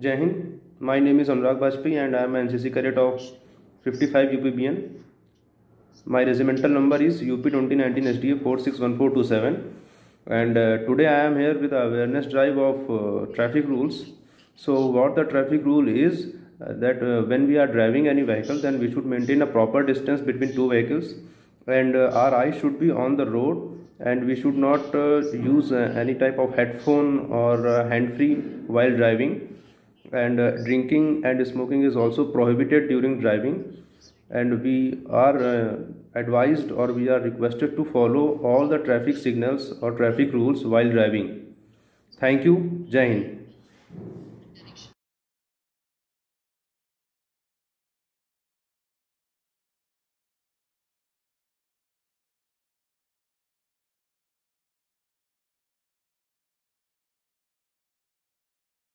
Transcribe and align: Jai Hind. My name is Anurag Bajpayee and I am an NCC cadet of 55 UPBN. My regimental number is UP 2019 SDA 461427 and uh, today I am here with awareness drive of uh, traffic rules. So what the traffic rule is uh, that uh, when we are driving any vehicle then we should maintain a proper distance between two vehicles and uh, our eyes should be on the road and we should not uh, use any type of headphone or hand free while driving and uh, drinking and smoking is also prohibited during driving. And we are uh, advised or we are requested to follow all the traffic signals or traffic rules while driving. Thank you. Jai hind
Jai 0.00 0.16
Hind. 0.16 0.58
My 0.80 0.98
name 0.98 1.20
is 1.20 1.28
Anurag 1.28 1.58
Bajpayee 1.58 2.02
and 2.02 2.16
I 2.16 2.22
am 2.22 2.34
an 2.34 2.48
NCC 2.48 2.72
cadet 2.72 2.96
of 2.96 3.20
55 3.84 4.28
UPBN. 4.28 4.90
My 6.06 6.22
regimental 6.24 6.70
number 6.70 6.96
is 6.96 7.16
UP 7.16 7.42
2019 7.42 8.04
SDA 8.04 8.42
461427 8.42 9.76
and 10.28 10.56
uh, 10.56 10.78
today 10.86 11.08
I 11.08 11.26
am 11.26 11.38
here 11.38 11.58
with 11.58 11.74
awareness 11.74 12.24
drive 12.24 12.56
of 12.56 12.90
uh, 12.90 13.26
traffic 13.34 13.68
rules. 13.68 14.06
So 14.56 14.86
what 14.86 15.14
the 15.14 15.24
traffic 15.24 15.62
rule 15.62 15.86
is 15.86 16.36
uh, 16.62 16.72
that 16.76 17.02
uh, 17.02 17.26
when 17.26 17.46
we 17.46 17.58
are 17.58 17.66
driving 17.66 18.08
any 18.08 18.22
vehicle 18.22 18.62
then 18.62 18.80
we 18.80 18.90
should 18.90 19.04
maintain 19.04 19.42
a 19.42 19.46
proper 19.46 19.82
distance 19.82 20.22
between 20.22 20.54
two 20.54 20.70
vehicles 20.70 21.16
and 21.66 21.96
uh, 21.96 22.12
our 22.14 22.34
eyes 22.34 22.58
should 22.58 22.80
be 22.80 22.90
on 22.90 23.18
the 23.18 23.26
road 23.26 23.78
and 24.00 24.24
we 24.24 24.40
should 24.40 24.56
not 24.56 24.94
uh, 24.94 25.18
use 25.32 25.70
any 25.70 26.14
type 26.14 26.38
of 26.38 26.54
headphone 26.54 27.30
or 27.30 27.84
hand 27.90 28.16
free 28.16 28.36
while 28.66 28.96
driving 28.96 29.51
and 30.12 30.40
uh, 30.40 30.50
drinking 30.64 31.22
and 31.24 31.46
smoking 31.46 31.82
is 31.82 31.96
also 31.96 32.24
prohibited 32.24 32.88
during 32.88 33.20
driving. 33.20 33.76
And 34.30 34.62
we 34.62 35.02
are 35.10 35.36
uh, 35.36 35.76
advised 36.14 36.70
or 36.70 36.92
we 36.92 37.08
are 37.08 37.20
requested 37.20 37.76
to 37.76 37.84
follow 37.84 38.38
all 38.42 38.68
the 38.68 38.78
traffic 38.78 39.16
signals 39.16 39.72
or 39.82 39.92
traffic 39.92 40.32
rules 40.32 40.64
while 40.64 40.90
driving. 40.90 41.54
Thank 42.18 42.44
you. 42.44 42.86
Jai 42.88 43.06
hind 43.06 43.41